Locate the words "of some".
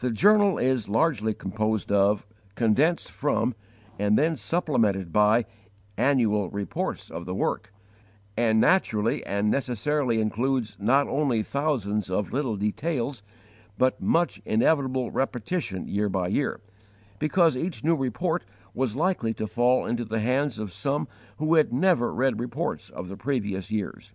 20.58-21.06